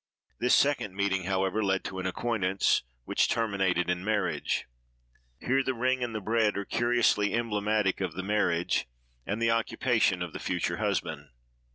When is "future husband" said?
10.39-11.29